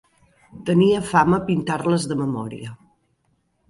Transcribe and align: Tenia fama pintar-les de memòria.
Tenia 0.69 1.03
fama 1.11 1.41
pintar-les 1.51 2.11
de 2.13 2.21
memòria. 2.27 2.77